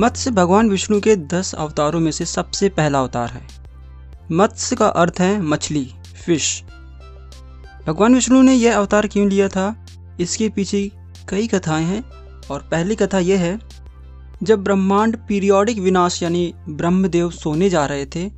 मत्स्य 0.00 0.30
भगवान 0.30 0.70
विष्णु 0.70 1.00
के 1.00 1.16
दस 1.16 1.54
अवतारों 1.54 2.00
में 2.00 2.10
से 2.10 2.24
सबसे 2.24 2.68
पहला 2.68 3.00
अवतार 3.00 3.28
है। 3.28 3.46
मत्स्य 4.32 4.76
का 4.76 4.86
अर्थ 4.86 5.14
है 5.20 5.42
मछली 5.42 5.90
फ़िश 6.26 6.64
भगवान 7.86 8.14
विष्णु 8.14 8.42
ने 8.42 8.54
यह 8.54 8.76
अवतार 8.76 9.06
क्यों 9.06 9.28
लिया 9.28 9.48
था? 9.48 9.86
इसके 10.20 10.48
पीछे 10.48 10.92
कई 11.28 11.46
कथाएँ 11.46 11.84
हैं 11.84 12.04
और 12.50 12.60
पहली 12.60 12.94
कथा 12.94 13.18
यह 13.18 13.40
है, 13.40 13.58
जब 14.42 14.64
ब्रह्मांड 14.64 15.16
पीरियोडिक 15.16 15.78
विनाश 15.78 16.22
यानी 16.22 16.54
ब्रह्मदेव 16.68 17.30
सोने 17.30 17.70
जा 17.70 17.86
रहे 17.86 18.06
थे, 18.06 18.28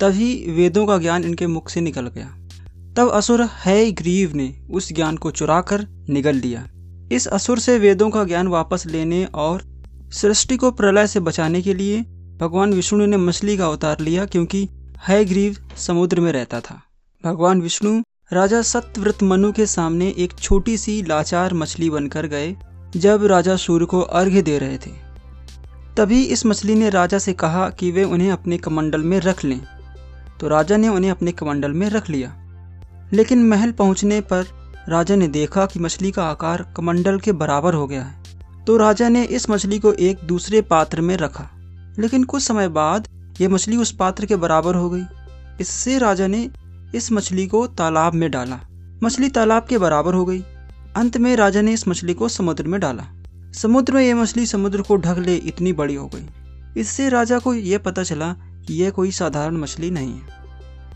तभी 0.00 0.50
वेदों 0.50 0.86
का 0.86 0.98
ज्ञान 0.98 1.24
इनके 1.24 1.46
मुख 1.46 1.68
से 1.68 1.80
निकल 1.80 2.06
गया। 2.06 2.36
तब 2.96 3.10
असुर 3.10 3.42
है 3.42 3.92
ग्रीव 3.92 4.32
ने 4.34 4.62
उस 4.70 4.92
ज्ञान 4.92 5.16
को 5.16 5.30
चुरा 5.30 5.60
कर 5.60 6.06
निगल 6.08 6.36
लिया। 6.36 6.68
इस 7.12 7.26
असुर 7.26 7.58
से 7.58 7.78
वेदों 7.78 8.10
का 8.10 8.24
ज्ञान 8.24 8.48
वापस 8.48 8.86
लेने 8.86 9.24
और 9.24 9.71
सृष्टि 10.12 10.56
को 10.56 10.70
प्रलय 10.70 11.06
से 11.06 11.20
बचाने 11.20 11.62
के 11.62 11.74
लिए 11.74 12.00
भगवान 12.40 12.72
विष्णु 12.72 13.06
ने 13.06 13.16
मछली 13.16 13.56
का 13.56 13.66
अवतार 13.66 14.00
लिया 14.00 14.24
क्योंकि 14.24 14.68
है 15.08 15.24
ग्रीव 15.24 15.56
समुद्र 15.76 16.20
में 16.20 16.32
रहता 16.32 16.60
था। 16.60 16.82
भगवान 17.24 17.62
विष्णु 17.62 18.02
राजा 18.32 18.62
सत्यव्रत 18.62 19.22
मनु 19.22 19.52
के 19.52 19.66
सामने 19.66 20.14
एक 20.18 20.32
छोटी 20.38 20.78
सी 20.78 21.02
लाचार 21.02 21.54
मछली 21.54 21.90
बनकर 21.90 22.26
गए, 22.26 22.56
जब 22.96 23.24
राजा 23.24 23.56
सूर्य 23.56 23.86
को 23.86 24.00
अर्घ्य 24.00 24.42
दे 24.42 24.58
रहे 24.58 24.78
थे। 24.78 24.90
तभी 25.96 26.22
इस 26.22 26.46
मछली 26.46 26.74
ने 26.74 26.90
राजा 26.90 27.18
से 27.18 27.32
कहा 27.32 27.70
कि 27.70 27.90
वे 27.90 28.04
उन्हें 28.04 28.30
अपने 28.30 28.58
कमंडल 28.58 29.00
में 29.00 29.20
रख 29.20 29.44
लें। 29.44 29.60
तो 30.40 30.48
राजा 30.48 30.76
ने 30.76 30.88
उन्हें 30.88 31.10
अपने 31.10 31.32
कमंडल 31.32 31.72
में 31.72 31.90
रख 31.90 32.10
लिया। 32.10 32.36
लेकिन 33.12 33.48
महल 33.48 33.72
पहुँचने 33.72 34.20
पर 34.20 34.46
राजा 34.88 35.16
ने 35.16 35.28
देखा 35.28 35.66
कि 35.66 35.78
मछली 35.78 36.10
का 36.10 36.24
आकार 36.24 36.74
कमंडल 36.76 37.18
के 37.18 37.32
बराबर 37.32 37.74
हो 37.74 37.86
गया 37.86 38.02
है। 38.02 38.21
तो 38.66 38.76
राजा 38.76 39.08
ने 39.08 39.24
इस 39.24 39.50
मछली 39.50 39.78
को 39.78 39.92
एक 39.92 40.18
दूसरे 40.24 40.60
पात्र 40.60 41.00
में 41.00 41.16
रखा। 41.16 41.50
लेकिन 41.98 42.24
कुछ 42.24 42.42
समय 42.42 42.68
बाद 42.68 43.08
यह 43.40 43.48
मछली 43.48 43.76
उस 43.76 43.92
पात्र 43.92 44.26
के 44.26 44.36
बराबर 44.36 44.74
हो 44.74 44.90
गई। 44.90 45.02
इससे 45.60 45.98
राजा 45.98 46.26
ने 46.26 46.50
इस 46.94 47.12
मछली 47.12 47.46
को 47.46 47.66
तालाब 47.66 48.14
में 48.14 48.30
डाला। 48.30 48.60
मछली 49.02 49.28
तालाब 49.28 49.66
के 49.66 49.78
बराबर 49.78 50.14
हो 50.14 50.24
गई। 50.24 50.40
अंत 50.96 51.16
में 51.16 51.36
राजा 51.36 51.60
ने 51.60 51.72
इस 51.72 51.88
मछली 51.88 52.14
को 52.14 52.28
समुद्र 52.28 52.64
में 52.64 52.80
डाला। 52.80 53.04
समुद्र 53.52 53.92
में 53.92 54.02
यह 54.02 54.14
मछली 54.14 54.46
समुद्र 54.46 54.82
को 54.82 54.96
ढक 54.96 55.18
ले 55.18 55.36
इतनी 55.36 55.72
बड़ी 55.72 55.94
हो 55.94 56.10
गई। 56.14 56.26
इससे 56.80 57.08
राजा 57.08 57.38
को 57.38 57.54
यह 57.54 57.78
पता 57.78 58.02
चला 58.02 58.32
कि 58.66 58.82
यह 58.82 58.90
कोई 58.90 59.10
साधारण 59.10 59.56
मछली 59.56 59.90
नहीं 59.90 60.12
है। 60.12 60.42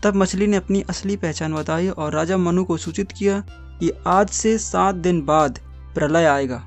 तब 0.03 0.15
मछली 0.15 0.47
ने 0.47 0.57
अपनी 0.57 0.81
असली 0.81 1.15
पहचान 1.15 1.53
बताई 1.53 1.87
और 1.87 2.13
राजा 2.13 2.37
मनु 2.37 2.63
को 2.63 2.77
सूचित 2.77 3.11
किया 3.11 3.43
कि 3.51 3.91
आज 4.07 4.29
से 4.29 4.57
सात 4.57 4.95
दिन 4.95 5.21
बाद 5.21 5.59
प्रलय 5.95 6.25
आएगा। 6.25 6.65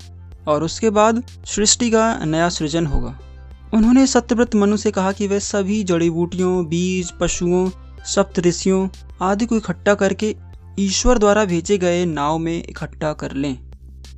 और 0.49 0.65
उसके 0.65 0.91
बाद 0.91 1.23
सृष्टि 1.47 1.91
का 1.91 2.25
नया 2.25 2.49
सृजन 2.49 2.87
होगा। 2.87 3.19
उन्होंने 3.75 4.07
सत्यव्रत 4.07 4.55
मनु 4.55 4.77
से 4.77 4.91
कहा 4.91 5.13
कि 5.13 5.27
वे 5.27 5.41
सभी 5.41 5.83
जड़ी 5.85 6.11
बूटियों, 6.11 6.67
बीज, 6.67 7.11
पशुओं, 7.11 7.71
सप्त 8.05 8.39
ऋषियों 8.39 8.89
आदि 9.23 9.47
को 9.47 9.57
इकट्ठा 9.57 9.95
करके 9.95 10.37
ईश्वर 10.79 11.19
द्वारा 11.19 11.45
भेजे 11.45 11.79
गए 11.79 12.05
नाव 12.05 12.39
में 12.39 12.65
इकट्ठा 12.69 13.13
कर 13.13 13.33
लें। 13.33 13.59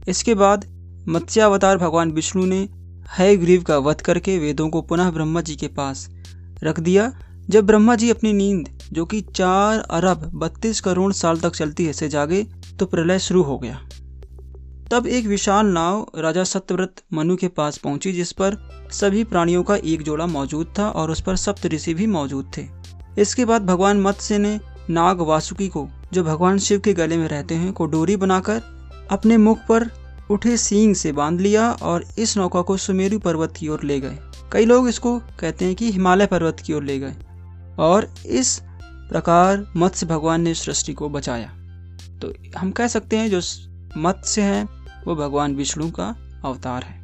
इसके 0.09 0.35
बाद 0.35 0.65
मत्स्यावतार 1.09 1.79
भगवान 1.79 2.11
विष्णु 2.11 2.47
ने 2.47 2.69
है 3.11 3.37
ग्रीव 3.37 3.63
का 3.63 3.79
वध 3.79 4.01
करके 4.01 4.39
वेदों 4.39 4.69
को 4.69 4.83
पुनः 4.83 5.11
ब्रह्मा 5.11 5.41
जी 5.41 5.57
के 5.57 5.67
पास 5.67 6.09
रख 6.63 6.81
दिया। 6.81 7.13
जब 7.49 7.67
ब्रह्मा 7.67 7.97
जी 7.97 8.11
अपनी 8.11 8.33
नींद, 8.33 8.69
जो 8.93 9.05
कि 9.05 9.21
चार 9.21 9.79
अरब 9.81 10.31
बत्तीस 10.35 10.81
करोड़ 10.81 11.13
साल 11.13 11.41
तक 11.41 11.55
चलती 11.55 11.85
है, 11.85 11.93
से 11.93 12.09
जागे 12.09 12.47
तो 12.79 12.87
प्रलय 12.87 13.19
शुरू 13.19 13.43
हो 13.43 13.59
गया। 13.59 13.81
तब 14.93 15.07
एक 15.07 15.27
विशाल 15.27 15.67
नाव 15.67 16.07
राजा 16.17 16.45
सत्यव्रत 16.45 17.03
मनु 17.13 17.37
के 17.37 17.49
पास 17.49 17.77
पहुँची, 17.77 18.13
जिस 18.13 18.33
पर 18.33 18.57
सभी 18.93 19.25
प्राणियों 19.25 19.63
का 19.63 19.77
एक 19.77 20.03
जोड़ा 20.03 20.27
मौजूद 20.27 20.75
था 20.79 20.89
और 20.89 21.11
उस 21.11 21.21
पर 21.21 21.37
सप्त 21.37 21.67
ऋषि 21.67 21.95
भी 21.95 22.07
मौजूद 22.07 22.53
थे। 22.57 22.67
इसके 23.19 23.45
बाद 23.45 23.67
भगवान 23.67 24.01
मत्स्य 24.01 24.39
ने 24.39 24.61
नाग 24.91 25.21
वासुकी 25.21 25.69
को, 25.69 25.89
जो 26.13 26.25
भगवान 26.25 26.59
शिव 26.59 26.81
के 26.81 26.93
गले 26.93 27.17
में 27.17 27.29
रहते 27.29 27.55
हैं, 27.55 27.73
को 27.73 27.87
डोरी 27.87 28.17
बनाकर 28.17 28.63
अपने 29.11 29.37
मुख 29.37 29.59
पर 29.59 29.91
उठे 30.31 30.57
सींग 30.57 30.95
से 30.95 31.13
बाँध 31.13 31.41
लिया 31.41 31.73
और 31.73 32.05
इस 32.19 32.37
नौका 32.37 32.63
को 32.63 32.77
सुमेरु 32.77 33.19
पर्वत 33.19 33.55
की 33.57 33.69
ओर 33.69 33.85
ले 33.85 34.01
गए। 34.01 34.19
कई 34.53 34.65
लोग 34.65 34.89
इसको 34.89 35.19
कहते 35.19 35.65
हैं 35.65 35.75
कि 35.75 35.93
हिमालय 35.93 36.27
पर्वत 36.27 36.61
की 36.61 36.73
ओर 36.73 36.85
ले 36.85 36.99
गए 36.99 37.15
और 37.79 38.15
इस 38.27 38.63
प्रकार 38.85 39.73
मत्स्य 39.77 40.07
भगवान 40.07 40.41
ने 40.41 40.55
सृष्टि 40.55 40.93
को 40.93 41.09
बचाया। 41.09 41.49
तो 42.23 42.33
हम 42.59 42.71
कह 42.71 42.87
सकते 42.87 43.17
हैं 43.17 43.31
जो 43.31 43.41
मत्स्य 43.99 44.43
है 44.43 44.82
वो 45.07 45.15
भगवान 45.15 45.55
विष्णु 45.55 45.91
का 45.91 46.17
अवतार 46.45 46.83
है। 46.83 47.02